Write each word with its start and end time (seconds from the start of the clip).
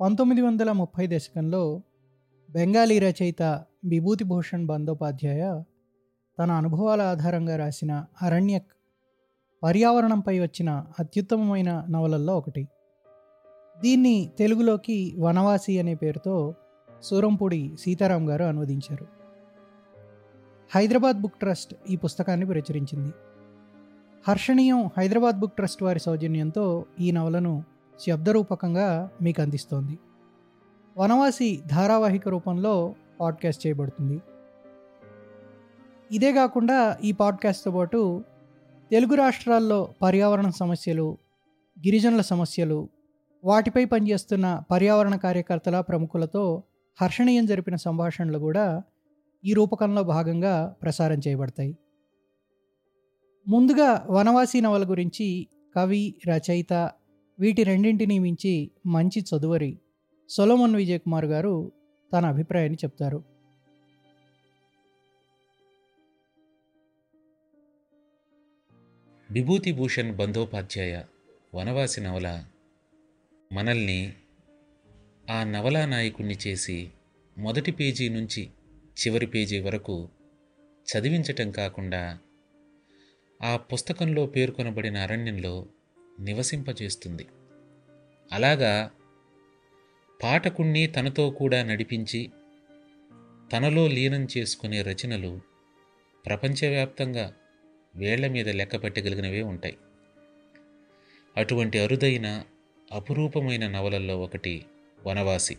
పంతొమ్మిది 0.00 0.42
వందల 0.42 0.72
ముప్పై 0.72 1.06
దశకంలో 1.06 1.82
బెంగాలీ 2.50 2.98
రచయిత 2.98 3.42
విభూతిభూషణ్ 3.84 4.66
బందోపాధ్యాయ 4.66 5.62
తన 6.38 6.50
అనుభవాల 6.50 7.02
ఆధారంగా 7.02 7.56
రాసిన 7.56 8.04
అరణ్యక్ 8.22 8.66
పర్యావరణంపై 9.62 10.40
వచ్చిన 10.40 10.86
అత్యుత్తమమైన 10.98 11.86
నవలల్లో 11.90 12.38
ఒకటి. 12.38 12.68
దీన్ని 13.82 14.32
తెలుగులోకి 14.38 15.16
వనవాసి 15.18 15.78
అనే 15.78 15.94
పేరుతో 15.94 16.54
సూరంపూడి 17.02 17.76
సీతారాం 17.80 18.30
గారు 18.30 18.44
అనువదించారు. 18.44 19.06
హైదరాబాద్ 20.74 21.20
బుక్ 21.20 21.38
ట్రస్ట్ 21.38 21.74
ఈ 21.90 21.96
పుస్తకాన్ని 21.96 22.46
ప్రచురించింది. 22.46 23.12
హర్షణీయం 24.28 24.90
హైదరాబాద్ 24.98 25.40
బుక్ 25.40 25.56
ట్రస్ట్ 25.56 25.82
వారి 25.82 26.00
సౌజన్యంతో 26.00 26.84
ఈ 27.00 27.10
నవలను 27.10 27.75
శబ్దరూపకంగా 28.00 29.10
మీకు 29.22 29.42
అందిస్తోంది 29.42 29.98
వనవాసి 30.98 31.62
ధారావాహిక 31.66 32.28
రూపంలో 32.28 32.94
పాడ్కాస్ట్ 33.20 33.66
చేయబడుతుంది. 33.66 34.22
ఇదే 36.12 36.32
కాకుండా 36.32 36.96
ఈ 37.04 37.12
పాడ్కాస్ట్తో 37.12 37.70
పాటు 37.70 38.24
తెలుగు 38.90 39.14
రాష్ట్రాల్లో 39.14 39.94
పర్యావరణ 40.02 40.50
సమస్యలు 40.50 41.18
గిరిజనుల 41.86 42.20
సమస్యలు 42.20 42.88
వాటిపై 43.44 43.84
పనిచేస్తున్న 43.84 44.62
పర్యావరణ 44.70 45.16
కార్యకర్తల 45.16 45.80
ప్రముఖులతో 45.80 46.62
హర్షణీయం 47.02 47.46
జరిపిన 47.46 47.74
సంభాషణలు 47.76 48.38
కూడా 48.38 48.82
ఈ 49.44 49.52
రూపకంలో 49.52 50.02
భాగంగా 50.02 50.76
ప్రసారం 50.82 51.20
చేయబడతాయి. 51.28 51.76
ముందుగా 53.48 54.06
వనవాసి 54.10 54.60
నవల 54.60 54.90
గురించి 54.90 55.46
కవి 55.76 56.14
రచయిత 56.28 56.90
వీటి 57.38 57.62
రెండింటిని 57.62 58.18
మించి 58.18 58.70
మంచి 58.86 59.20
చదువరి 59.20 59.78
సొలోమన్ 60.28 60.76
విజయ్ 60.76 61.00
కుమార్ 61.00 61.24
గారు 61.24 61.72
తన 62.12 62.26
అభిప్రాయాన్ని 62.26 62.78
చెప్తారు. 62.84 63.24
విభూతిభూషణ్ 69.30 70.16
బందోపాధ్యాయ 70.16 71.02
వనవాసి 71.54 72.00
నవల 72.00 72.44
మనల్ని 73.52 74.12
ఆ 75.30 75.44
నవలా 75.44 75.86
నాయకుణ్ణి 75.86 76.36
చేసి 76.46 76.90
మొదటి 77.38 77.72
పేజీ 77.72 78.08
నుంచి 78.08 78.50
చివరి 79.00 79.26
పేజీ 79.26 79.60
వరకు 79.60 80.08
చదివించటం 80.86 81.50
కాకుండా 81.50 82.18
ఆ 83.42 83.56
పుస్తకంలో 83.56 84.26
పేర్కొనబడిన 84.26 84.96
అరణ్యంలో 84.96 85.66
నివసింపజేస్తుంది. 86.20 87.26
అలాగా 88.32 88.90
పాఠకుణ్ణి 90.22 90.86
తనతో 90.86 91.30
కూడా 91.30 91.62
నడిపించి 91.62 92.30
తనలో 93.52 93.88
లీనం 93.88 94.28
చేసుకునే 94.38 94.82
రచనలు 94.82 95.40
ప్రపంచవ్యాప్తంగా 96.26 97.34
వేళ్ళ 97.96 98.26
మీద 98.26 98.48
లెక్క 98.48 98.82
పెట్టగలిగినవే 98.82 99.42
ఉంటాయి. 99.42 99.78
అటువంటి 101.36 101.78
అరుదైన 101.78 102.44
అపురూపమైన 102.92 103.68
నవలల్లో 103.68 104.20
ఒకటి 104.20 104.66
వనవాసి. 105.06 105.56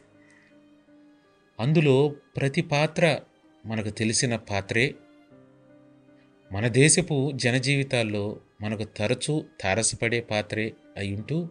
అందులో 1.60 2.16
ప్రతి 2.38 2.62
పాత్ర 2.62 3.20
మనకు 3.66 3.90
తెలిసిన 3.90 4.36
పాత్రే. 4.36 4.96
మన 6.52 6.68
దేశపు 6.68 7.32
జనజీవితాల్లో 7.36 8.40
మనకు 8.62 8.84
తరచూ 8.84 9.46
తారసపడే 9.62 10.22
పాత్రే 10.22 10.74
అయ్యుంటూ 10.98 11.50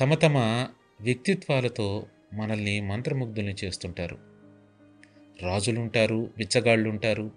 తమ 0.00 0.14
తమ 0.14 0.66
వ్యక్తిత్వాలతో 1.00 2.06
మనల్ని 2.32 2.80
మంత్రముగ్ధుల్ని 2.80 3.54
చేస్తుంటారు. 3.64 4.18
రాజులుంటారు 5.42 6.30
బిచ్చగాళ్ళుంటారు 6.38 7.30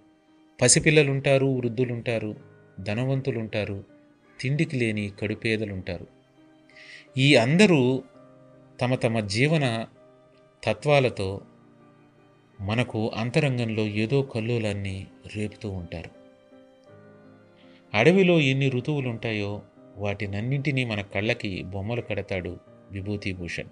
పసిపిల్లలుంటారు 0.61 1.45
వృద్ధులుంటారు 1.45 2.35
ధనవంతులుంటారు 2.79 3.83
తిండికి 4.41 4.77
లేని 4.77 5.11
కడుపేదలుంటారు. 5.19 6.07
ఈ 7.17 7.35
అందరూ 7.35 8.03
తమ 8.81 8.95
తమ 8.95 9.19
జీవన 9.19 9.85
తత్వాలతో 10.63 11.41
మనకు 12.61 13.09
అంతరంగంలో 13.09 13.83
ఏదో 13.83 14.21
కల్లోలాన్ని 14.21 15.07
రేపుతూ 15.35 15.69
ఉంటారు. 15.69 16.18
అడవిలో 17.93 18.39
ఎన్ని 18.39 18.69
ఋతువులుంటాయో 18.69 19.61
వాటినన్నింటినీ 19.97 20.85
మన 20.85 21.01
కళ్ళకి 21.01 21.63
బొమ్మలు 21.63 22.01
కడతాడు 22.01 22.57
విభూతిభూషణ్. 22.91 23.69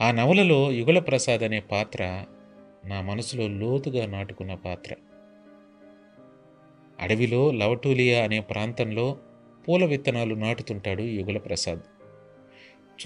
ఆ 0.00 0.10
నవలలో 0.10 0.72
యుగల 0.72 0.98
ప్రసాద్ 0.98 1.42
అనే 1.42 1.60
పాత్ర 1.60 2.24
నా 2.84 3.00
మనసులో 3.00 3.48
లోతుగా 3.48 4.06
నాటుకున్న 4.06 4.54
పాత్ర. 4.54 4.94
అడవిలో 7.00 7.50
లవటూలియా 7.50 8.24
అనే 8.24 8.40
ప్రాంతంలో 8.40 9.18
పూల 9.68 9.84
విత్తనాలు 9.84 10.34
నాటుతుంటాడు 10.34 11.02
యుగల 11.02 11.38
ప్రసాద్ 11.38 11.80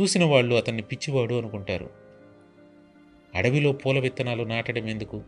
చూసిన 0.01 0.25
వాళ్ళు 0.25 0.55
అతన్ని 0.55 0.83
పిచ్చివాడు 0.83 1.35
అనుకుంటారు. 1.35 1.91
అడవిలో 3.35 3.73
పూల 3.73 3.99
విత్తనాలు 3.99 4.43
నాటడం 4.43 4.89
ఎందుకు 4.89 5.23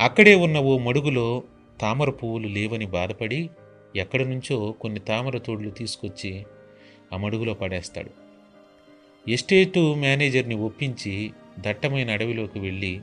అక్కడే 0.00 0.34
ఉన్న 0.34 0.58
ఓ 0.58 0.78
మడుగులో 0.78 1.42
తామర 1.80 2.10
పువ్వులు 2.10 2.48
లేవని 2.48 2.86
బాధపడి 2.86 3.50
ఎక్కడి 3.96 4.24
నుంచో 4.24 4.72
కొన్ని 4.72 5.00
తామర 5.00 5.38
తోడులు 5.38 5.70
తీసుకొచ్చి 5.70 6.46
ఆ 7.12 7.16
మడుగులో 7.16 7.54
పడేస్తాడు. 7.54 8.10
ఎస్టేటు 9.30 9.94
మేనేజర్ని 9.94 10.54
ఒప్పించి 10.54 11.32
దట్టమైన 11.58 12.10
అడవిలోకి 12.10 12.58
వెళ్ళి 12.58 13.00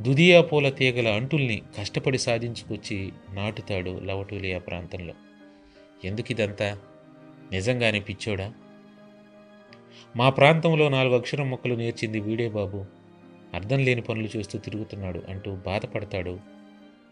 దుదియా 0.00 0.42
పూల 0.42 0.68
తీగల 0.68 1.08
అంటుల్ని 1.08 1.62
కష్టపడి 1.78 2.18
సాధించుకొచ్చి 2.18 3.12
నాటుతాడు 3.32 4.00
లవటూలియా 4.04 4.58
ప్రాంతంలో. 4.58 5.14
ఎందుకు 6.04 6.32
ఇదంతా? 6.32 6.78
నిజంగానే 7.52 8.00
పిచ్చోడా? 8.00 8.52
మా 10.16 10.30
ప్రాంతంలో 10.30 10.88
నాలుగు 10.88 11.14
అక్షరం 11.14 11.50
మొక్కలు 11.50 11.74
నేర్చింది 11.74 12.20
వీడే 12.20 12.48
బాబు. 12.48 12.84
అర్థం 13.54 13.78
లేని 13.78 14.00
పనులు 14.00 14.28
చేస్తూ 14.36 14.58
తిరుగుతున్నాడు 14.58 15.22
అంటూ 15.28 15.54
బాధపడతాడు 15.54 16.40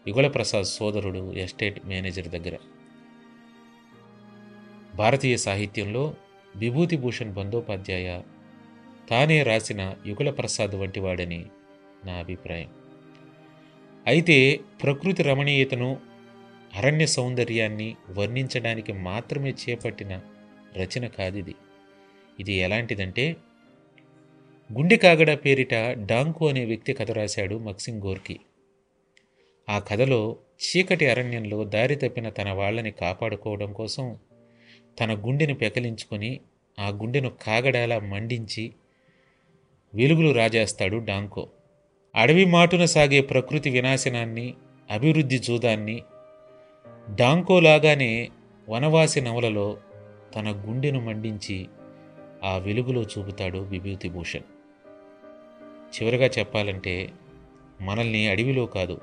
యుగళ 0.07 0.27
ప్రసాద్ 0.27 0.65
సోదరుడు 0.65 1.33
ఎస్టేట్ 1.33 1.85
మేనేజర్ 1.85 2.27
దగ్గర. 2.27 2.57
భారతీయ 4.95 5.37
సాహిత్యంలో 5.37 6.15
విభూతిభూషణ్ 6.55 7.33
బందోపాధ్యాయ 7.33 8.21
తానే 9.09 9.43
రాసిన 9.43 9.95
యుగళ 10.05 10.29
ప్రసాద్ 10.29 10.75
వంటి 10.75 10.99
వాడని 10.99 11.45
నా 12.05 12.13
అభిప్రాయం. 12.13 12.69
అయితే 14.07 14.59
ప్రకృతి 14.83 15.23
రమణీయతను 15.23 15.99
అరణ్య 16.73 17.05
సౌందర్యాన్ని 17.05 17.95
వర్ణించడానికి 18.09 18.93
మాత్రమే 18.93 19.49
చేపట్టిన 19.51 20.21
రచన 20.75 21.07
కాదిది. 21.07 21.55
ఇది 22.39 22.53
ఎలాంటిదంటే 22.53 23.35
గుండె 24.73 24.95
కాగడ 24.95 25.33
పేరిట 25.33 25.73
డాంకు 26.05 26.49
అనే 26.49 26.65
వ్యక్తి 26.65 26.93
కథ 26.93 27.11
రాశాడు 27.11 27.55
మక్సింగ్ 27.55 28.01
గోర్కి. 28.01 28.39
ఆ 29.69 29.79
కథలో 29.79 30.35
చీకటి 30.63 31.09
అరణ్యంలో 31.09 31.63
దారి 31.63 31.95
తప్పిన 31.95 32.29
తన 32.29 32.51
వాళ్ళని 32.51 32.91
కాపాడుకోవడం 32.91 33.73
కోసం 33.73 34.17
తన 34.99 35.13
గుండెను 35.13 35.53
పెకలించుకొని 35.53 36.39
ఆ 36.79 36.89
గుండెను 36.89 37.29
కాగడాలా 37.29 37.99
మండించి 37.99 38.73
వెలుగులు 39.95 40.31
రాజేస్తాడు 40.31 40.97
డాంకో. 40.97 41.49
అడవి 42.15 42.45
మాటున 42.45 42.85
సాగే 42.85 43.21
ప్రకృతి 43.21 43.69
వినాశనాన్ని 43.69 44.53
అభివృద్ధి 44.91 45.39
జూదాన్ని 45.39 46.03
డాంకోలాగానే 47.15 48.29
వనవాసి 48.69 49.21
నవలలో 49.21 49.77
తన 50.35 50.51
గుండెను 50.51 50.99
మండించి 50.99 51.67
ఆ 52.43 52.57
వెలుగులో 52.57 53.01
చూపుతాడు 53.01 53.57
విభూతిభూషణ్. 53.57 54.43
చివరగా 55.95 56.29
చెప్పాలంటే 56.39 57.09
మనల్ని 57.81 58.27
అడవిలో 58.27 58.65
కాదు 58.65 59.01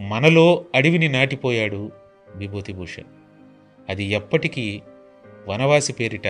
మనలో 0.00 0.64
అడవిని 0.74 1.08
నాటిపోయాడు 1.08 1.92
విభూతిభూషణ్. 2.34 3.04
అది 3.88 4.04
ఎప్పటికీ 4.04 4.82
వనవాసి 5.48 5.92
పేరిట 5.92 6.28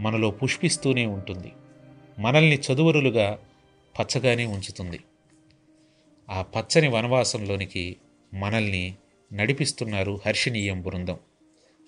మనలో 0.00 0.30
పుష్పిస్తూనే 0.30 1.06
ఉంటుంది. 1.06 1.52
మనల్ని 2.18 2.58
చదువరులుగా 2.58 3.38
పచ్చగానే 4.00 4.46
ఉంచుతుంది. 4.46 5.00
ఆ 6.30 6.42
పచ్చని 6.42 6.88
వనవాసంలోనికి 6.88 7.96
మనల్ని 8.34 8.94
నడిపిస్తున్నారు 9.32 10.20
హర్షణీయం 10.26 10.82
బృందం. 10.82 11.16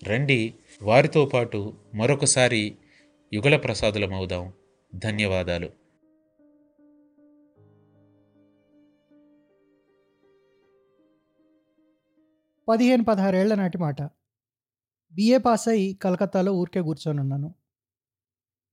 రండి 0.03 0.53
వారితో 0.81 1.25
పాటు 1.25 1.73
మరొకసారి 1.95 2.75
యుగల 3.33 3.57
ప్రసాదులమవుదాం 3.57 4.53
ధన్యవాదాలు. 4.95 5.82
పదిహేను 12.67 13.03
పదహారేళ్ళ 13.03 13.55
నాటి 13.55 13.77
మాట. 13.77 14.01
బిఏ 15.13 15.37
పాస్ 15.37 15.67
అయి 15.67 15.93
కలకత్తాలో 15.93 16.53
ఊరికే 16.53 16.81
కూర్చొని 16.81 17.19
ఉన్నాను. 17.19 17.55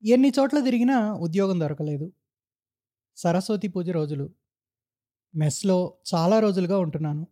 ఎన్ని 0.05 0.33
చోట్ల 0.39 0.61
తిరిగినా 0.61 1.13
ఉద్యోగం 1.13 1.61
దొరకలేదు. 1.61 2.13
సరస్వతి 3.17 3.69
పూజ 3.69 3.91
రోజులు. 3.91 4.31
మెస్లో 5.35 5.95
చాలా 6.15 6.41
రోజులుగా 6.41 6.79
ఉంటున్నాను. 6.79 7.27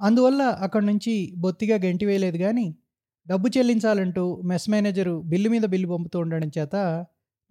అందువల్ల 0.00 0.42
అక్కడి 0.42 0.86
నుంచి 0.86 1.34
బొత్తిగా 1.36 1.76
గెంటి 1.76 2.06
వేయలేదు 2.06 2.36
కానీ 2.36 2.76
డబ్బు 3.28 3.48
చెల్లించాలంటూ 3.58 4.42
మెస్ 4.44 4.70
మేనేజరు 4.70 5.22
బిల్లు 5.22 5.50
మీద 5.50 5.62
బిల్లు 5.62 5.88
పంపుతూ 5.88 6.18
ఉండడం 6.18 6.50
చేత 6.58 6.76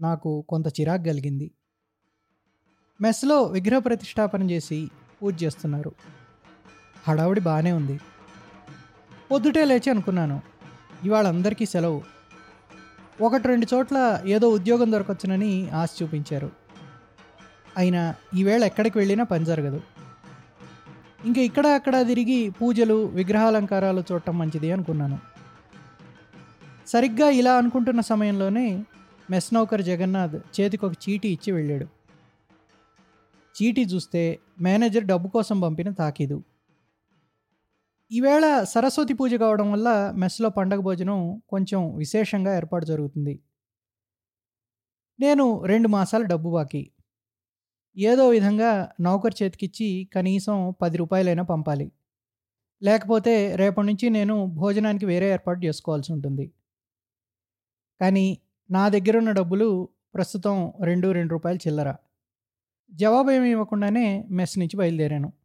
నాకు 0.01 0.45
కొంత 0.49 0.67
చిరాకు 0.67 1.03
కలిగింది. 1.03 1.51
మెస్లో 3.01 3.43
విగ్రహ 3.43 3.79
ప్రతిష్టాపన 3.79 4.51
చేసి 4.51 4.89
పూజ 5.23 5.43
చేస్తున్నారు. 5.43 5.91
హడావుడి 7.07 7.41
బాగానే 7.41 7.71
ఉంది. 7.71 7.99
పొద్దుటే 9.31 9.65
లేచి 9.65 9.89
అనుకున్నాను. 9.89 10.41
ఇవాళ 11.03 11.27
అందరికీ 11.27 11.65
సెలవు. 11.65 12.03
ఒకటి 13.21 13.47
రెండు 13.47 13.67
చోట్ల 13.73 14.21
ఏదో 14.25 14.49
ఉద్యోగం 14.49 14.91
దొరకొచ్చునని 14.91 15.69
ఆశ 15.69 15.89
చూపించారు. 16.03 16.51
అయినా 17.77 18.15
ఈవేళ 18.35 18.63
ఎక్కడికి 18.63 18.97
వెళ్ళినా 18.97 19.23
పని 19.23 19.45
జరగదు. 19.45 19.81
ఇంకా 21.25 21.41
ఇక్కడ 21.41 21.67
అక్కడ 21.67 22.07
తిరిగి 22.07 22.49
పూజలు 22.49 23.05
విగ్రహాలంకారాలు 23.05 24.03
చూడటం 24.11 24.37
మంచిది 24.37 24.71
అనుకున్నాను. 24.71 25.19
సరిగ్గా 26.87 27.29
ఇలా 27.29 27.57
అనుకుంటున్న 27.57 28.01
సమయంలోనే 28.01 28.85
మెస్ 29.29 29.53
నౌకర్ 29.53 29.81
జగన్నాథ్ 29.81 30.61
చేతికి 30.61 30.85
ఒక 30.85 30.93
చీటీ 31.09 31.29
ఇచ్చి 31.29 31.53
వెళ్ళాడు. 31.53 31.85
చీటీ 33.61 33.81
చూస్తే 33.81 34.39
మేనేజర్ 34.61 35.03
డబ్బు 35.03 35.27
కోసం 35.27 35.59
పంపిన 35.59 35.89
తాకీదు. 35.89 36.43
ఈవేళ 38.11 38.63
సరస్వతి 38.63 39.13
పూజ 39.13 39.33
కావడం 39.35 39.71
వల్ల 39.71 40.11
మెస్లో 40.15 40.49
పండగ 40.49 40.79
భోజనం 40.79 41.41
కొంచెం 41.49 41.95
విశేషంగా 41.97 42.55
ఏర్పాటు 42.55 42.85
జరుగుతుంది. 42.85 43.39
నేను 45.19 45.63
రెండు 45.65 45.87
మాసాలు 45.87 46.23
డబ్బు 46.23 46.49
బాకీ. 46.51 46.91
ఏదో 47.97 48.29
విధంగా 48.29 48.91
నౌకర్ 48.99 49.35
చేతికిచ్చి 49.43 50.09
కనీసం 50.15 50.75
పది 50.81 50.97
రూపాయలైనా 50.97 51.43
పంపాలి. 51.43 51.91
లేకపోతే 52.81 53.55
రేపటి 53.55 53.87
నుంచి 53.87 54.09
నేను 54.09 54.45
భోజనానికి 54.45 55.05
వేరే 55.05 55.31
ఏర్పాటు 55.31 55.65
చేసుకోవాల్సి 55.65 56.13
ఉంటుంది. 56.13 56.53
కానీ 58.01 58.37
నా 58.69 58.89
దగ్గర 58.89 59.17
ఉన్న 59.17 59.31
డబ్బులు 59.31 59.89
ప్రస్తుతం 60.15 60.73
రెండు 60.83 61.11
రెండు 61.11 61.31
రూపాయలు 61.33 61.59
చిల్లర. 61.67 61.95
జవాబు 62.91 63.31
ఏమి 63.31 63.51
ఇవ్వకుండానే 63.51 64.25
మెస్ 64.31 64.59
నుంచి 64.59 64.77
బయలుదేరాను. 64.77 65.44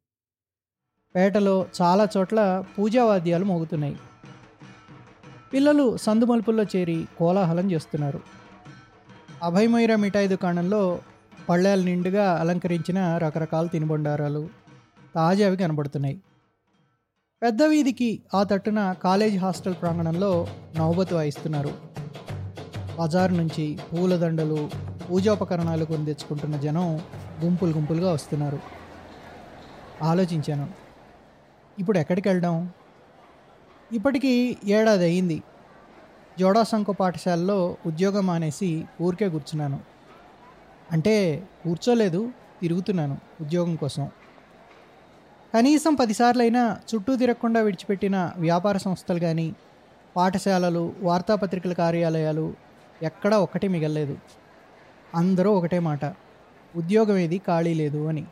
పేటలో 1.15 1.67
చాలా 1.83 2.09
చోట్ల 2.17 2.65
పూజావాద్యాలు 2.79 3.45
మోగుతున్నాయి. 3.45 3.97
పిల్లలు 5.53 5.97
సందుమలుపుల్లో 5.97 6.65
చేరి 6.77 7.07
కోలాహలం 7.19 7.73
చేస్తున్నారు. 7.73 8.21
అభయమైర 9.43 9.97
మిఠాయి 9.97 10.29
దుకాణంలో 10.29 11.01
పళ్ళాలు 11.49 11.83
నిండుగా 11.83 12.37
అలంకరించిన 12.41 13.19
రకరకాల 13.19 13.67
తినుబండారాలు 13.67 14.49
తాజావి 15.15 15.57
కనబడుతున్నాయి. 15.57 16.21
పెద్ద 17.43 17.63
వీధికి 17.63 18.23
ఆ 18.35 18.43
తట్టున 18.43 18.95
కాలేజ్ 19.03 19.39
హాస్టల్ 19.39 19.75
ప్రాంగణంలో 19.75 20.47
నౌబతు 20.77 21.15
వాయిస్తున్నారు. 21.15 21.73
బజార్ 23.01 23.33
నుంచి 23.37 23.79
పూలదండలు 23.93 24.71
పూజోపకరణాలు 25.11 25.85
కొని 25.85 26.07
తెచ్చుకుంటున్న 26.07 26.57
జనం 26.57 27.01
గుంపులు 27.45 27.73
గుంపులుగా 27.73 28.13
వస్తున్నారు. 28.13 28.59
ఆలోచించాను 30.03 30.80
ఇప్పుడు 31.79 31.99
ఎక్కడికి 31.99 32.29
వెళ్దాం? 32.29 32.73
ఇప్పటికీ 33.93 34.59
ఏడాది 34.65 35.05
అయింది. 35.05 35.43
జోడాసంకో 36.39 36.93
పాఠశాలలో 36.93 37.77
ఉద్యోగం 37.87 38.27
మానేసి 38.27 38.89
ఊరికే 39.01 39.29
కూర్చున్నాను. 39.29 39.79
అంటే 40.93 41.15
కూర్చోలేదు 41.63 42.21
తిరుగుతున్నాను 42.61 43.19
ఉద్యోగం 43.41 43.77
కోసం. 43.77 44.11
కనీసం 45.55 45.95
పదిసార్లైనా 45.95 46.81
చుట్టూ 46.91 47.17
తిరగకుండా 47.17 47.61
విడిచిపెట్టిన 47.61 48.33
వ్యాపార 48.37 48.77
సంస్థలు 48.77 49.19
కానీ 49.21 49.57
పాఠశాలలు 50.17 50.97
వార్తాపత్రికల 51.01 51.73
కార్యాలయాలు 51.73 52.57
ఎక్కడా 53.03 53.39
ఒక్కటి 53.39 53.69
మిగల్లేదు. 53.69 54.17
అందరూ 55.15 55.53
ఒకటే 55.53 55.79
మాట 55.79 56.05
ఉద్యోగం 56.75 57.17
ఏది 57.17 57.39
ఖాళీ 57.39 57.75
లేదు 57.75 58.09
అని. 58.09 58.25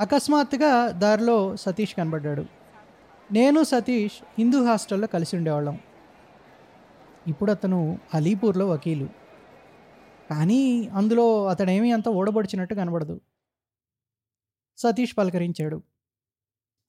అకస్మాత్తుగా 0.00 0.90
దారిలో 0.90 1.56
సతీష్ 1.56 1.94
కనబడ్డాడు. 1.94 2.44
నేను 3.32 3.64
సతీష్ 3.64 4.24
హిందూ 4.38 4.64
హాస్టల్లో 4.64 5.06
కలిసి 5.06 5.36
ఉండేవాళ్ళం. 5.36 5.78
ఇప్పుడు 7.26 7.50
అతను 7.50 7.98
అలీపూర్లో 8.14 8.68
వకీలు. 8.68 9.08
కానీ 10.30 10.88
అందులో 10.88 11.46
అతడేమీ 11.46 11.92
అంత 11.92 12.08
ఓడబడిచినట్టు 12.08 12.74
కనబడదు. 12.74 13.20
సతీష్ 14.76 15.18
పలకరించాడు. 15.18 15.82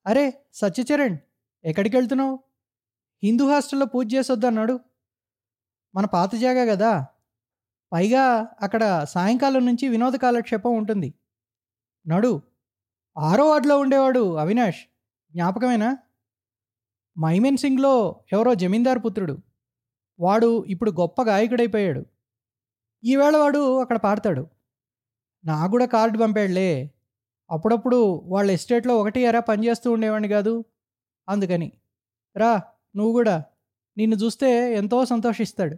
అరే 0.08 0.42
సత్యచరణ్ 0.54 1.18
ఎక్కడికి 1.66 1.98
వెళ్తున్నావు? 1.98 2.40
హిందూ 3.24 3.52
హాస్టల్లో 3.52 3.86
పూజ 3.86 4.16
చేసొద్దన్నాడు 4.16 4.80
మన 5.96 6.06
పాత 6.06 6.36
జాగా 6.36 6.76
కదా. 6.76 7.06
పైగా 7.94 8.48
అక్కడ 8.62 9.04
సాయంకాలం 9.04 9.66
నుంచి 9.66 9.88
వినోద 9.88 10.14
కాలక్షేపం 10.14 10.76
ఉంటుంది. 10.78 11.14
నడు 12.08 12.42
ఆరో 13.20 13.50
వార్డులో 13.50 13.80
ఉండేవాడు 13.80 14.36
అవినాష్. 14.36 14.80
జ్ఞాపకమేనా? 15.32 15.98
మైమెన్ 17.20 17.58
సింగ్లో 17.58 18.20
ఎవరో 18.34 18.56
జమీందార్ 18.56 19.00
పుత్రుడు. 19.00 19.38
వాడు 20.20 20.66
ఇప్పుడు 20.66 20.92
గొప్ప 20.92 21.22
గాయకుడైపోయాడు. 21.22 22.06
ఈవేళ 23.04 23.38
వాడు 23.38 23.82
అక్కడ 23.82 23.98
పాడతాడు. 23.98 24.48
నా 25.46 25.68
కూడా 25.68 25.86
కార్డు 25.86 26.18
పంపాడులే. 26.18 26.92
అప్పుడప్పుడు 27.52 28.22
వాళ్ళ 28.26 28.52
ఎస్టేట్లో 28.52 28.98
ఒకటి 28.98 29.20
ఎరా 29.20 29.40
పనిచేస్తూ 29.40 29.92
ఉండేవాడిని 29.92 30.28
కాదు. 30.28 30.66
అందుకని. 31.30 31.72
రా 32.38 32.62
నువ్వు 32.96 33.12
కూడా. 33.12 33.44
నిన్ను 33.98 34.16
చూస్తే 34.16 34.76
ఎంతో 34.76 35.06
సంతోషిస్తాడు. 35.06 35.76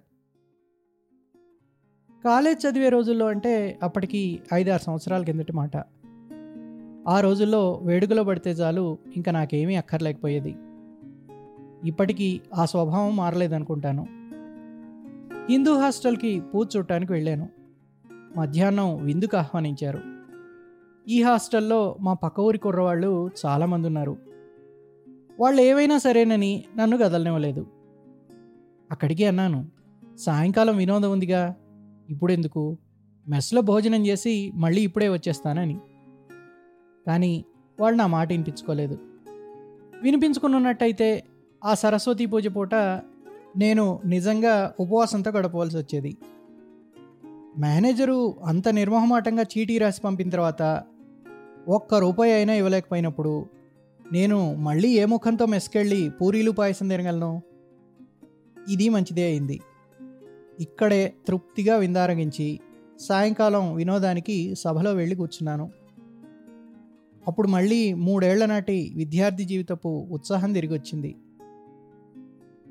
కాలేజ్ 2.23 2.65
చదివే 2.65 2.89
రోజుల్లో 2.89 3.27
అంటే 3.27 3.79
అప్పటికి 3.83 4.41
ఐదారు 4.53 4.81
సంవత్సరాల 4.81 5.23
కిందటి 5.23 5.53
మాట. 5.53 6.00
ఆ 7.07 7.19
రోజుల్లో 7.19 7.80
వేడుకలో 7.83 8.24
పడితే 8.24 8.51
చాలు 8.51 8.98
ఇంకా 9.15 9.31
నాకేమీ 9.31 9.75
అక్కర్లేకపోయేది. 9.75 10.56
ఇప్పటికీ 11.86 12.42
ఆ 12.56 12.65
స్వభావం 12.65 13.15
మారలేదనుకుంటాను. 13.15 14.07
హిందూ 15.50 15.80
హాస్టల్కి 15.80 16.39
పూజ 16.39 16.67
చూడటానికి 16.77 17.13
వెళ్ళాను. 17.13 17.50
మధ్యాహ్నం 18.38 19.05
విందుకు 19.05 19.38
ఆహ్వానించారు. 19.38 20.00
ఈ 21.08 21.22
హాస్టల్లో 21.22 21.98
మా 22.01 22.13
పక్క 22.13 22.39
ఊరి 22.39 22.58
కుర్రవాళ్ళు 22.58 23.29
చాలామంది 23.46 23.88
ఉన్నారు 23.88 24.17
వాళ్ళు 25.39 25.62
ఏవైనా 25.62 25.98
సరేనని 25.98 26.63
నన్ను 26.77 26.98
కదలనివ్వలేదు. 26.98 27.67
అక్కడికి 28.91 29.25
అన్నాను 29.25 29.67
సాయంకాలం 30.20 30.77
వినోదం 30.77 31.12
ఉందిగా 31.12 31.55
ఇప్పుడెందుకు? 32.10 32.77
మెస్లో 33.29 33.62
భోజనం 33.62 34.08
చేసి 34.08 34.51
మళ్ళీ 34.55 34.81
ఇప్పుడే 34.81 35.10
వచ్చేస్తానని. 35.10 35.79
కానీ 37.08 37.46
వాళ్ళు 37.79 37.98
నా 37.98 38.08
మాట 38.08 38.29
వినిపించుకోలేదు. 38.29 38.98
వినిపించుకున్నట్టయితే 40.01 41.24
ఆ 41.63 41.74
సరస్వతి 41.74 42.25
పూజ 42.25 42.48
పూట 42.48 42.75
నేను 43.58 44.01
నిజంగా 44.05 44.74
ఉపవాసంతో 44.79 45.31
గడపవలసి 45.31 45.77
వచ్చేది. 45.77 46.17
మేనేజరు 47.58 48.36
అంత 48.43 48.70
నిర్మోహమాటంగా 48.70 49.43
చీటీ 49.43 49.77
రాసి 49.77 50.01
పంపిన 50.01 50.29
తర్వాత 50.29 50.84
ఒక్క 51.67 51.96
రూపాయి 51.96 52.34
అయినా 52.34 52.53
ఇవ్వలేకపోయినప్పుడు 52.53 53.46
నేను 54.12 54.55
మళ్ళీ 54.55 54.89
ఏ 54.89 55.05
ముఖంతో 55.05 55.46
మెస్కెళ్ళి 55.46 56.10
పూరీలు 56.10 56.51
పాయసం 56.51 56.88
తినగలను? 56.88 57.41
ఇది 58.72 58.89
మంచిదే 58.89 59.24
అయింది. 59.24 59.62
ఇక్కడే 60.60 61.13
తృప్తిగా 61.27 61.77
విందారగించి 61.77 62.60
సాయంకాలం 63.00 63.75
వినోదానికి 63.75 64.55
సభలో 64.55 64.93
వెళ్ళి 64.93 65.15
కూర్చున్నాను. 65.15 65.70
అప్పుడు 67.27 67.47
మళ్ళీ 67.47 67.93
మూడేళ్ళ 67.93 68.45
నాటి 68.45 68.93
విద్యార్థి 68.95 69.45
జీవితపు 69.45 70.07
ఉత్సాహం 70.11 70.53
తిరిగి 70.53 70.73
వచ్చింది 70.73 71.15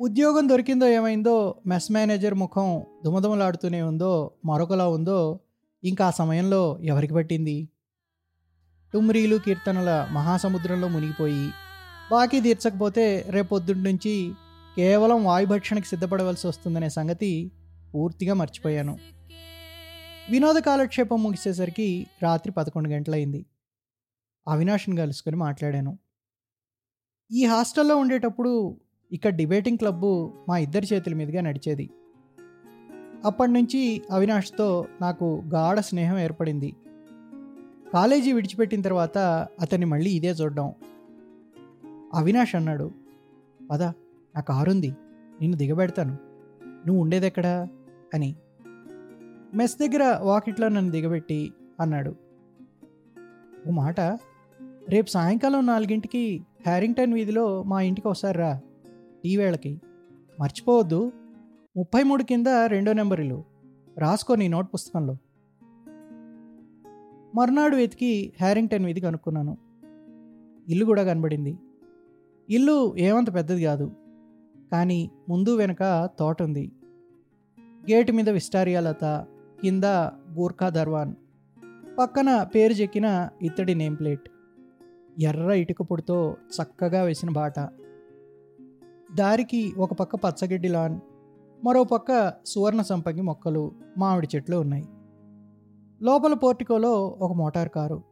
ఉద్యోగం 0.00 0.48
దొరికిందో 0.48 0.88
ఏమైందో 0.88 1.54
మెస్ 1.66 1.92
మేనేజర్ 1.92 2.34
ముఖం 2.34 2.82
దుమదుమలాడుతూనే 3.04 3.82
ఉందో 3.82 4.30
మరొకలా 4.44 4.88
ఉందో 4.88 5.40
ఇంకా 5.84 6.06
ఆ 6.06 6.10
సమయంలో 6.10 6.78
ఎవరికి 6.82 7.14
పట్టింది? 7.14 7.68
టుమ్రీలు 8.94 9.36
కీర్తనల 9.36 10.08
మహాసముద్రంలో 10.12 10.88
మునిగిపోయి 10.88 11.50
బాకీ 12.10 12.40
తీర్చకపోతే 12.40 13.26
రేపొద్దుటి 13.30 13.78
నుంచి 13.78 14.32
కేవలం 14.76 15.24
వాయుభక్షణకి 15.24 15.86
సిద్ధపడవలసి 15.86 16.46
వస్తుందనే 16.46 16.88
సంగతి 16.88 17.52
పూర్తిగా 17.94 18.34
మర్చిపోయాను. 18.34 18.98
వినోద 20.30 20.54
కాలక్షేపం 20.54 21.22
ముగిసేసరికి 21.22 22.06
రాత్రి 22.22 22.52
పదకొండు 22.52 22.88
గంటలైంది. 22.88 23.46
అవినాష్ని 24.48 24.96
కలుసుకొని 24.96 25.36
మాట్లాడాను. 25.36 25.98
ఈ 27.32 27.44
హాస్టల్లో 27.44 27.96
ఉండేటప్పుడు 27.96 28.80
ఇక్కడ 29.12 29.34
డిబేటింగ్ 29.34 29.78
క్లబ్బు 29.78 30.32
మా 30.48 30.58
ఇద్దరి 30.58 30.86
చేతుల 30.92 31.14
మీదుగా 31.14 31.40
నడిచేది. 31.40 31.90
అప్పటి 33.24 33.52
నుంచి 33.52 34.02
అవినాష్తో 34.10 34.86
నాకు 35.00 35.42
గాఢ 35.54 35.78
స్నేహం 35.78 36.18
ఏర్పడింది. 36.18 36.76
కాలేజీ 37.92 38.32
విడిచిపెట్టిన 38.32 38.80
తర్వాత 38.80 39.18
అతన్ని 39.60 39.86
మళ్ళీ 39.86 40.10
ఇదే 40.10 40.30
చూడడం. 40.30 40.74
అవినాష్ 42.14 42.54
అన్నాడు 42.54 42.94
పద 43.70 43.82
నా 43.82 44.40
కారుంది 44.40 44.90
నిన్ను 45.40 45.58
దిగబెడతాను. 45.58 46.18
నువ్వు 46.86 47.02
ఉండేదెక్కడా? 47.02 47.68
అని. 48.14 48.36
మెస్ 49.54 49.78
దగ్గర 49.78 50.18
వాకిట్లో 50.22 50.68
నన్ను 50.68 50.90
దిగబెట్టి 50.90 51.52
అన్నాడు. 51.80 52.29
ఓ 53.68 53.70
మాట. 53.70 54.00
రేపు 54.88 55.06
సాయంకాలం 55.06 55.66
నాలుగింటికి 55.66 56.46
హ్యారింగ్టన్ 56.66 57.14
వీధిలో 57.14 57.62
మా 57.62 57.80
ఇంటికి 57.80 58.08
ఒకసారి 58.08 58.38
రా 58.38 58.60
వేళకి. 59.36 59.80
మర్చిపోవద్దు. 60.40 61.12
ముప్పై 61.76 62.02
మూడు 62.02 62.22
కింద 62.22 62.46
రెండో 62.66 62.92
నెంబర్ 62.92 63.20
ఇల్లు 63.20 63.44
రాసుకో 63.98 64.34
నీ 64.34 64.48
నోట్ 64.48 64.68
పుస్తకంలో. 64.74 65.16
మర్నాడు 67.34 67.76
వెతికి 67.76 68.32
హ్యారింగ్టన్ 68.40 68.84
వీధి 68.84 69.00
కనుక్కున్నాను 69.00 69.58
ఇల్లు 70.68 70.84
కూడా 70.84 71.02
కనబడింది. 71.02 71.58
ఇల్లు 72.50 72.96
ఏమంత 72.96 73.34
పెద్దది 73.34 73.64
కాదు. 73.64 73.92
కానీ 74.72 75.10
ముందు 75.28 75.56
వెనక 75.56 76.10
తోట 76.18 76.42
ఉంది. 76.42 76.72
గేటు 77.90 78.12
మీద 78.12 78.30
విస్టారియా 78.30 78.80
లత 78.80 79.26
కింద 79.62 79.84
గూర్ఖా 80.32 80.68
దర్వాన్. 80.68 81.14
పక్కన 81.98 82.42
పేరు 82.42 82.72
చెక్కిన 82.72 83.28
ఇత్తడి 83.42 83.74
నేమ్ 83.74 83.96
ప్లేట్. 83.98 84.28
ఎర్ర 85.20 85.52
ఇటుక 85.52 85.82
పొడితో 85.82 86.36
చక్కగా 86.62 87.02
వేసిన 87.02 87.30
బాట. 87.30 87.60
దారికి 89.14 89.74
ఒక 89.78 89.92
పక్క 89.92 90.16
పచ్చగడ్డి 90.16 90.68
లాన్ 90.68 91.00
మరో 91.64 91.84
పక్క 91.84 92.34
సువర్ణ 92.46 92.82
సంపంగి 92.82 93.22
మొక్కలు 93.22 93.72
మామిడి 93.98 94.28
చెట్లు 94.36 94.56
ఉన్నాయి. 94.56 94.84
లోపల 96.02 96.34
పోర్టికోలో 96.34 97.18
ఒక 97.20 97.32
మోటార్ 97.32 97.68
కారు. 97.68 98.02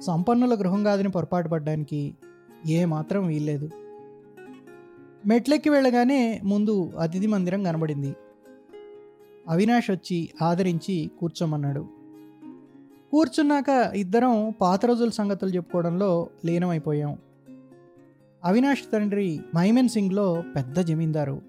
సంపన్నుల 0.00 0.54
గృహం 0.54 0.84
కాదని 0.84 1.08
పొరపాటు 1.08 1.48
పడ్డానికి 1.48 2.16
ఏమాత్రం 2.66 3.26
వీల్లేదు. 3.26 3.70
మెట్లెక్కి 5.26 5.68
వెళ్ళగానే 5.68 6.40
ముందు 6.44 6.92
అతిథి 7.00 7.26
మందిరం 7.26 7.62
కనబడింది. 7.62 8.16
అవినాష్ 9.48 9.90
వచ్చి 9.90 10.30
ఆదరించి 10.42 11.10
కూర్చోమన్నాడు. 11.18 12.01
కూర్చున్నాక 13.12 13.92
ఇద్దరం 13.94 14.54
పాత 14.60 14.86
రోజుల 14.86 15.08
సంగతులు 15.08 15.50
చెప్పుకోవడంలో 15.50 16.28
లీనమైపోయాం. 16.44 17.18
అవినాష్ 18.44 18.82
తండ్రి 18.92 19.40
మైమెన్ 19.56 19.88
సింగ్లో 19.88 20.42
పెద్ద 20.56 20.80
జమీందారు. 20.80 21.42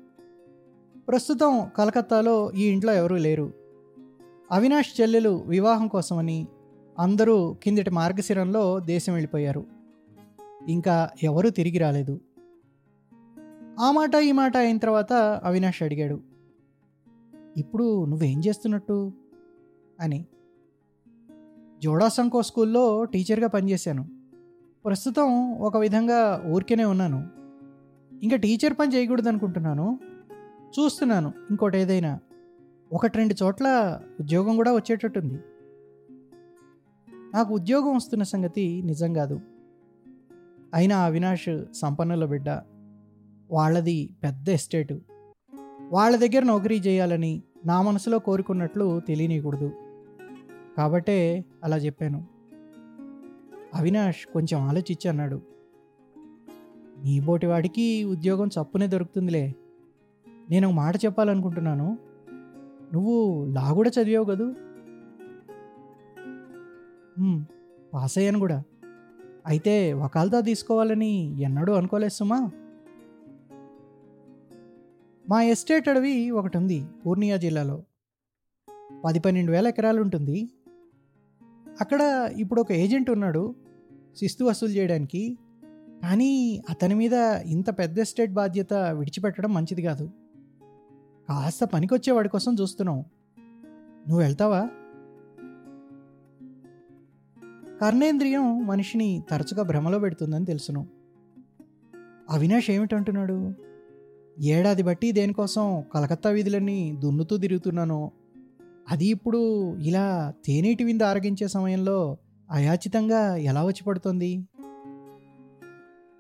ప్రస్తుతం 1.08 1.70
కలకత్తాలో 1.78 2.52
ఈ 2.52 2.66
ఇంట్లో 2.66 2.94
ఎవరూ 2.94 3.18
లేరు. 3.18 3.54
అవినాష్ 4.52 5.02
చెల్లెలు 5.02 5.44
వివాహం 5.48 5.88
కోసమని 5.88 6.48
అందరూ 7.00 7.56
కిందటి 7.64 7.90
మార్గశిరంలో 7.90 8.80
దేశం 8.80 9.14
వెళ్ళిపోయారు. 9.14 9.66
ఇంకా 10.68 11.10
ఎవరూ 11.24 11.50
తిరిగి 11.50 11.78
రాలేదు. 11.78 12.22
ఆ 13.80 13.92
మాట 13.92 14.16
ఈ 14.16 14.32
మాట 14.32 14.58
అయిన 14.58 14.78
తర్వాత 14.78 15.14
అవినాష్ 15.44 15.84
అడిగాడు 15.84 16.20
ఇప్పుడు 17.58 18.06
నువ్వేం 18.06 18.42
చేస్తున్నట్టు? 18.48 19.12
అని. 20.00 20.26
జోడాసంకో 21.84 22.42
స్కూల్లో 22.42 23.04
టీచర్గా 23.04 23.48
పనిచేశాను. 23.48 24.08
ప్రస్తుతం 24.86 25.54
ఒక 25.54 25.78
విధంగా 25.78 26.44
ఊరికేనే 26.48 26.86
ఉన్నాను. 26.86 27.28
ఇంకా 28.24 28.36
టీచర్ 28.36 28.74
పని 28.80 28.96
చేయకూడదు 28.96 29.28
అనుకుంటున్నాను 29.28 30.00
చూస్తున్నాను 30.80 31.34
ఇంకోటి 31.50 31.78
ఏదైనా. 31.78 32.20
ఒకటి 32.94 33.18
రెండు 33.18 33.44
చోట్ల 33.44 34.00
ఉద్యోగం 34.20 34.56
కూడా 34.56 34.72
వచ్చేటట్టుంది. 34.72 35.34
నాకు 37.34 37.54
ఉద్యోగం 37.54 37.96
వస్తున్న 37.96 38.24
సంగతి 38.24 38.82
నిజం 38.86 39.14
కాదు. 39.14 39.40
అయినా 40.74 40.98
అవినాష్ 40.98 41.64
సంపన్నుల 41.74 42.26
బిడ్డ. 42.26 42.50
వాళ్ళది 43.52 44.16
పెద్ద 44.24 44.50
ఎస్టేటు. 44.50 45.02
వాళ్ళ 45.92 46.18
దగ్గర 46.18 46.44
నౌకరీ 46.44 46.80
చేయాలని 46.80 47.44
నా 47.66 47.82
మనసులో 47.82 48.20
కోరుకున్నట్లు 48.20 49.00
తెలియనీయకూడదు. 49.00 49.72
కాబట్టే 50.78 51.46
అలా 51.64 51.78
చెప్పాను. 51.78 52.28
అవినాష్ 53.76 54.26
కొంచెం 54.34 54.62
ఆలోచించి 54.62 55.10
అన్నాడు. 55.10 55.42
నీ 57.04 57.20
బోటి 57.20 57.46
వాడికి 57.46 58.04
ఉద్యోగం 58.04 58.48
చప్పునే 58.48 58.88
దొరుకుతుందిలే. 58.88 59.56
నేను 60.50 60.68
ఒక 60.68 60.74
మాట 60.74 60.96
చెప్పాలనుకుంటున్నాను. 60.96 61.98
నువ్వు 62.94 63.46
లా 63.46 63.74
కూడా 63.74 63.92
చదివావు 64.02 64.26
కదూ? 64.26 64.54
పాస్ 67.94 68.18
అయ్యాను 68.18 68.40
కూడా. 68.40 68.64
అయితే 69.48 69.94
వకాల్తా 69.94 70.40
తీసుకోవాలని 70.40 71.42
ఎన్నడూ 71.42 71.74
అనుకోలేదు 71.74 72.12
సుమా. 72.12 72.50
మా 75.30 75.44
ఎస్టేట్ 75.44 75.90
అడవి 75.90 76.30
ఒకటి 76.30 76.58
ఉంది 76.58 76.86
పూర్ణియా 77.06 77.38
జిల్లాలో. 77.38 77.84
పది 79.06 79.20
పన్నెండు 79.20 79.52
వేల 79.52 79.68
ఎకరాలు 79.68 80.02
ఉంటుంది. 80.02 80.50
అక్కడ 81.82 82.30
ఇప్పుడు 82.38 82.62
ఒక 82.62 82.72
ఏజెంట్ 82.72 83.10
ఉన్నాడు 83.10 83.56
శిస్తు 84.18 84.44
వసూలు 84.44 84.72
చేయడానికి. 84.72 85.38
కానీ 86.02 86.64
అతని 86.70 86.96
మీద 86.96 87.14
ఇంత 87.46 87.80
పెద్ద 87.80 88.00
ఎస్టేట్ 88.00 88.32
బాధ్యత 88.32 88.74
విడిచిపెట్టడం 88.74 89.54
మంచిది 89.54 89.82
కాదు. 89.82 90.10
కాస్త 91.30 91.64
పనికొచ్చేవాడి 91.64 92.30
కోసం 92.30 92.56
చూస్తున్నాం. 92.62 93.06
నువ్వు 94.08 94.20
వెళ్తావా? 94.20 94.70
కర్ణేంద్రియం 97.82 98.68
మనిషిని 98.68 99.24
తరచుగా 99.30 99.64
భ్రమలో 99.64 100.00
పెడుతుందని 100.00 100.46
తెలుసును. 100.46 100.88
అవినాష్ 102.30 102.72
ఏమిటంటున్నాడు? 102.72 103.54
ఏడాది 104.40 104.84
బట్టి 104.84 105.12
దేనికోసం 105.12 105.84
కలకత్తా 105.94 106.30
వీధులన్నీ 106.30 106.96
దున్నుతూ 107.00 107.38
తిరుగుతున్నానో 107.38 108.12
అది 108.92 109.08
ఇప్పుడు 109.08 109.74
ఇలా 109.78 110.34
తేనీటి 110.46 110.84
విందు 110.84 111.04
ఆరగించే 111.04 111.48
సమయంలో 111.48 112.18
అయాచితంగా 112.52 113.36
ఎలా 113.36 113.66
వచ్చి 113.66 113.84
పడుతుంది? 113.84 114.48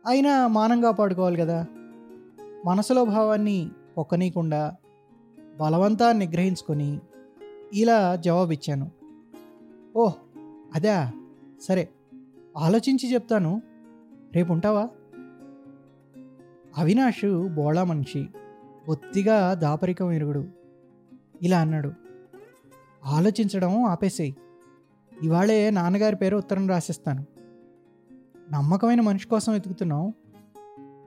అయినా 0.07 0.47
మానంగా 0.47 0.91
పాడుకోవాలి 0.91 1.37
కదా. 1.37 1.65
మనసులో 2.65 3.05
భావాన్ని 3.05 3.69
పొక్కనీయకుండా 3.97 4.75
బలవంతా 5.59 6.11
నిగ్రహించుకొని 6.11 6.99
ఇలా 7.73 8.15
జవాబిచ్చాను. 8.15 8.91
ఓహ్ 9.95 10.13
అదా. 10.75 11.11
సరే 11.61 11.89
ఆలోచించి 12.57 13.13
చెప్తాను. 13.13 13.61
రేపు 14.35 14.53
ఉంటావా 14.53 14.89
అవినాష్ 16.77 17.47
బోళా 17.47 17.83
మనిషి 17.83 18.27
బొత్తిగా 18.87 19.53
దాపరికం 19.53 20.11
ఎరుగుడు. 20.11 20.47
ఇలా 21.41 21.59
అన్నాడు. 21.59 22.02
ఆలోచించడం 23.05 23.83
ఆపేసేయి. 23.83 24.35
ఇవాళే 25.23 25.69
నాన్నగారి 25.69 26.15
పేరు 26.15 26.37
ఉత్తరం 26.37 26.69
రాసిస్తాను. 26.69 27.25
నమ్మకమైన 28.51 29.01
మనిషి 29.01 29.27
కోసం 29.27 29.53
వెతుకుతున్నాం 29.53 30.13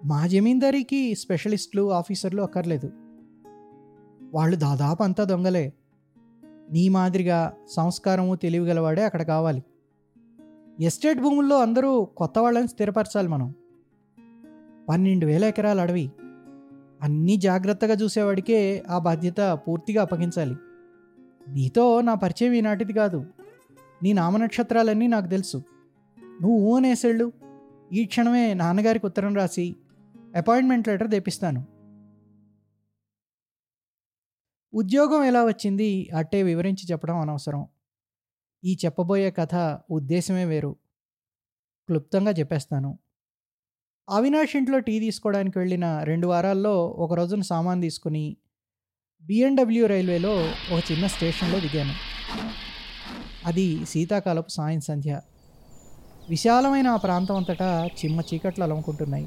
మా 0.04 0.26
జమీందారీకి 0.26 1.14
స్పెషలిస్టులు 1.14 1.92
ఆఫీసర్లు 1.92 2.42
అక్కర్లేదు. 2.42 2.90
వాళ్ళు 4.34 4.56
దాదాపు 4.56 5.02
అంతా 5.02 5.24
దొంగలే. 5.24 5.72
నీ 6.70 6.88
మాదిరిగా 6.88 7.52
సంస్కారము 7.68 8.34
తెలివిగలవాడే 8.34 9.04
అక్కడ 9.04 9.22
కావాలి. 9.22 9.64
ఎస్టేట్ 10.80 11.20
భూముల్లో 11.20 11.62
అందరూ 11.62 12.04
కొత్త 12.04 12.38
వాళ్ళని 12.38 12.68
స్థిరపరచాలి 12.68 13.28
మనం. 13.28 13.54
పన్నెండు 14.88 15.26
వేల 15.26 15.44
ఎకరాల 15.44 15.80
అడవి. 15.80 16.10
అన్నీ 17.02 17.36
జాగ్రత్తగా 17.36 17.94
చూసేవాడికే 17.94 18.84
ఆ 18.90 18.98
బాధ్యత 18.98 19.58
పూర్తిగా 19.68 20.02
అప్పగించాలి. 20.02 20.56
నీతో 21.48 22.00
నా 22.00 22.14
పరిచయం 22.14 22.52
ఈనాటిది 22.52 22.92
కాదు. 22.92 23.26
నీ 24.02 24.12
నామనక్షత్రాలన్నీ 24.12 25.06
నాకు 25.06 25.26
తెలుసు. 25.26 25.56
నువ్వు 26.18 26.58
ఊనేసేళ్ళు 26.58 27.32
ఈ 27.92 28.04
క్షణమే 28.04 28.54
నాన్నగారికి 28.54 29.06
ఉత్తరం 29.06 29.36
రాసి 29.36 29.76
అపాయింట్మెంట్ 30.36 30.88
లెటర్ 30.88 31.10
తెప్పిస్తాను. 31.10 31.66
ఉద్యోగం 34.74 35.24
ఎలా 35.24 35.44
వచ్చింది 35.44 36.10
అట్టే 36.16 36.42
వివరించి 36.42 36.92
చెప్పడం 36.92 37.16
అనవసరం. 37.16 37.66
ఈ 38.64 38.78
చెప్పబోయే 38.84 39.30
కథ 39.30 39.78
ఉద్దేశమే 39.90 40.44
వేరు. 40.44 40.76
క్లుప్తంగా 41.86 42.30
చెప్పేస్తాను. 42.30 42.98
అవినాష్ 44.10 44.56
ఇంట్లో 44.56 44.78
టీ 44.78 45.00
తీసుకోవడానికి 45.00 45.58
వెళ్ళిన 45.58 46.00
రెండు 46.02 46.26
వారాల్లో 46.26 46.86
ఒక 46.86 47.14
రోజున 47.14 47.40
సామాన్ 47.40 47.82
తీసుకుని 47.82 48.36
బిఎన్డబ్ల్యూ 49.22 49.86
రైల్వేలో 49.86 50.32
ఒక 50.72 50.92
చిన్న 50.92 51.06
స్టేషన్లో 51.06 51.60
దిగాను. 51.60 51.94
అది 53.46 53.86
శీతాకాలపు 53.86 54.48
సాయం 54.48 54.80
సంధ్య. 54.80 55.20
విశాలమైన 56.28 56.88
ఆ 56.88 56.96
ప్రాంతం 56.96 57.36
అంతటా 57.36 57.90
చిమ్మ 57.98 58.20
చీకట్లు 58.20 58.64
అలముకుంటున్నాయి. 58.64 59.26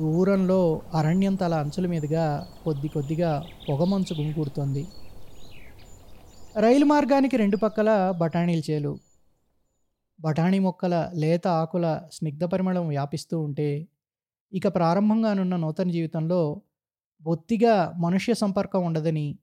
దూరంలో 0.00 0.60
అరణ్యం 0.94 1.34
తల 1.34 1.54
అంచుల 1.54 1.86
మీదుగా 1.86 2.24
కొద్ది 2.64 2.88
కొద్దిగా 2.88 3.30
పొగమంచు 3.68 4.14
గుమికూడుతోంది 4.20 4.82
రైలు 6.56 6.84
మార్గానికి 6.84 7.36
రెండు 7.36 7.56
పక్కల 7.56 7.90
బఠానీల 8.10 8.62
చేలు. 8.70 8.92
బఠానీ 10.20 10.58
మొక్కల 10.58 11.10
లేత 11.14 11.48
ఆకుల 11.48 11.86
స్నిగ్ధ 12.12 12.44
పరిమళం 12.44 12.88
వ్యాపిస్తూ 12.88 13.40
ఉంటే 13.40 13.68
ఇక 14.52 14.68
ప్రారంభంగానున్న 14.74 15.56
నూతన 15.56 15.90
జీవితంలో 15.90 16.40
బొత్తిగా 17.22 17.94
మనుష్య 17.96 18.34
సంపర్కం 18.34 18.84
ఉండదని 18.84 19.38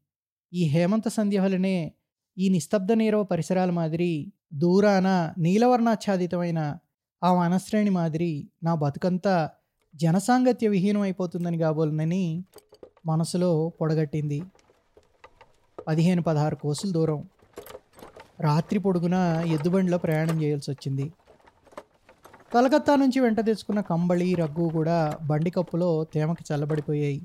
ఈ 0.53 0.63
హేమంత 0.63 1.07
సంధ్య 1.07 1.39
వలనే 1.39 1.93
ఈ 2.37 2.49
నిస్తబ్ద 2.49 2.91
నీరవ 2.91 3.23
పరిసరాల 3.23 3.71
మాదిరి 3.71 4.31
దూరాన 4.53 5.33
నీలవర్ణాచ్ఛాదితమైన 5.37 6.77
ఆ 7.23 7.33
వనశ్రేణి 7.33 7.89
మాదిరి 7.89 8.49
నా 8.63 8.75
బతుకంతా 8.75 9.49
జనసాంగత్య 9.95 10.67
విహీనం 10.67 11.01
అయిపోతుందని 11.01 11.57
కాబోలునని 11.57 12.43
మనసులో 13.05 13.69
పొడగట్టింది. 13.81 14.43
పదిహేను 15.87 16.21
పదహారు 16.21 16.55
కోసుల 16.55 16.91
దూరం 16.91 17.29
రాత్రి 18.39 18.79
పొడుగున 18.79 19.43
ఎద్దుబండిలో 19.47 19.97
ప్రయాణం 19.97 20.41
చేయాల్సి 20.41 20.71
వచ్చింది 20.71 21.13
కలకత్తా 22.53 22.95
నుంచి 22.95 23.19
వెంట 23.19 23.39
తెచ్చుకున్న 23.45 23.81
కంబళి 23.81 24.33
రగ్గు 24.33 24.69
కూడా 24.69 25.17
బండి 25.23 25.49
కప్పులో 25.49 26.03
తేమకి 26.03 26.43
చల్లబడిపోయాయి. 26.49 27.21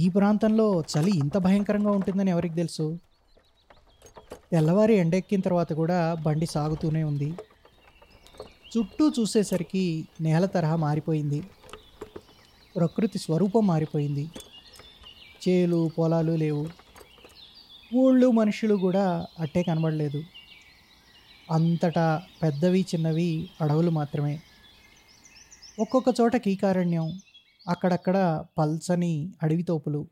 ఈ 0.00 0.08
ప్రాంతంలో 0.08 0.80
చలి 0.80 1.10
ఇంత 1.10 1.38
భయంకరంగా 1.38 1.90
ఉంటుందని 1.90 2.30
ఎవరికి 2.30 2.54
తెలుసు? 2.54 2.98
తెల్లవారి 4.52 4.94
ఎండెక్కిన 4.94 5.40
తర్వాత 5.40 5.72
కూడా 5.72 6.14
బండి 6.14 6.46
సాగుతూనే 6.46 7.04
ఉంది. 7.04 7.34
చుట్టూ 8.78 9.12
చూసేసరికి 9.20 10.08
నేల 10.20 10.46
తరహా 10.46 10.76
మారిపోయింది. 10.76 11.42
ప్రకృతి 12.76 13.18
స్వరూపం 13.18 13.66
మారిపోయింది. 13.66 14.30
చేలు 15.48 15.90
పొలాలు 15.98 16.32
లేవు. 16.32 16.68
ఊళ్ళు 17.94 18.30
మనుషులు 18.30 18.74
కూడా 18.74 19.26
అట్టే 19.38 19.62
కనబడలేదు. 19.62 20.24
అంతటా 21.50 22.22
పెద్దవి 22.42 22.80
చిన్నవి 22.80 23.50
అడవులు 23.60 23.90
మాత్రమే. 23.90 24.40
ఒక్కొక్క 25.80 26.20
చోట 26.20 26.36
కీకారణ్యం 26.36 27.20
అక్కడక్కడ 27.68 28.44
పల్చని 28.58 29.32
అడవి 29.42 29.62
తోపులు 29.62 30.06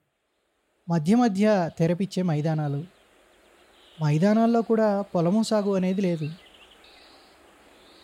మధ్య 0.88 1.16
మధ్య 1.16 1.70
తెరపిచ్చే 1.78 2.22
మైదానాలు. 2.22 2.84
మైదానాల్లో 4.02 4.62
కూడా 4.62 5.02
పొలము 5.02 5.42
సాగు 5.42 5.75
అనేది 5.75 6.00
లేదు. 6.00 6.30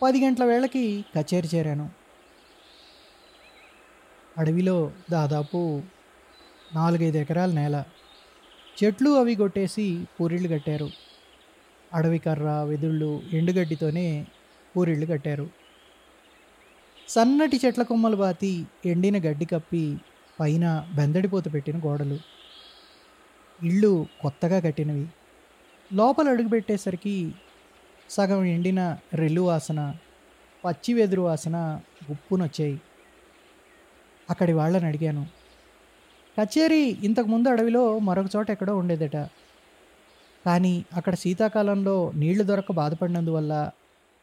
పది 0.02 0.26
గంటల 0.26 0.44
వేళకి 0.44 1.04
కచేరి 1.16 1.48
చేరాను. 1.54 1.90
అడవిలో 4.38 4.92
దాదాపు 5.10 5.82
నాలుగైదు 6.74 7.16
ఎకరాల 7.16 7.52
నేల. 7.52 7.84
చెట్లు 8.84 9.10
అవి 9.10 9.34
కొట్టేసి 9.34 10.06
పూరిళ్ళు 10.20 10.48
కట్టారు. 10.48 10.90
అడవి 11.92 12.18
కర్ర 12.18 12.42
వెదుళ్ళు 12.42 13.22
ఎండుగడ్డితోనే 13.32 14.26
పూరిళ్ళు 14.76 15.06
కట్టారు. 15.06 15.61
సన్నటి 17.14 17.60
చెట్ల 17.66 17.82
కొమ్మలు 17.82 18.16
బాతి 18.16 18.66
ఎండిన 18.86 19.16
గడ్డి 19.16 19.44
కప్పి 19.44 19.96
పైన 20.40 20.88
బెందడిపోత 20.94 21.54
పెట్టిన 21.54 21.78
గోడలు. 21.78 22.18
ఇళ్ళు 23.62 24.06
కొత్తగా 24.20 24.60
కట్టినవి. 24.60 25.06
లోపల 25.92 26.28
అడుగుపెట్టేసరికి 26.28 27.32
సగం 28.10 28.44
ఎండిన 28.44 28.98
రెల్లు 29.14 29.40
వాసన 29.40 29.94
పచ్చి 30.64 30.94
వెదురు 30.94 31.20
వాసన 31.20 31.80
ఉప్పునొచ్చాయి. 32.10 32.80
అక్కడి 34.30 34.52
వాళ్ళని 34.52 34.86
అడిగాను. 34.86 35.26
కచేరీ 36.40 36.98
ఇంతకుముందు 37.02 37.48
అడవిలో 37.48 37.98
మరొక 37.98 38.26
చోట 38.36 38.50
ఎక్కడో 38.50 38.76
ఉండేదట. 38.76 39.16
కానీ 40.46 40.84
అక్కడ 40.94 41.14
శీతాకాలంలో 41.14 42.12
నీళ్ళు 42.14 42.44
దొరక 42.44 42.72
బాధపడినందువల్ల 42.72 43.70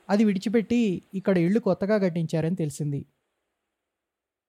అది 0.10 0.24
విడిచిపెట్టి 0.26 0.80
ఇక్కడ 1.13 1.38
ఇళ్ళు 1.38 1.60
కొత్తగా 1.60 1.98
కట్టించారని 1.98 2.56
తెలిసింది. 2.56 3.02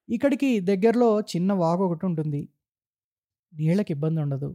ఇక్కడికి 0.08 0.60
దగ్గరలో 0.60 1.20
చిన్న 1.20 1.52
వాగు 1.52 1.82
ఒకటి 1.82 2.06
ఉంటుంది. 2.06 2.42
నీళ్ళకి 3.52 3.92
ఇబ్బంది 3.92 4.20
ఉండదు 4.20 4.50